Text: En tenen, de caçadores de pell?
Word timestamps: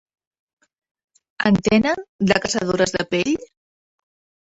En 1.49 1.59
tenen, 1.67 2.01
de 2.31 2.39
caçadores 2.45 2.95
de 2.97 3.05
pell? 3.13 3.37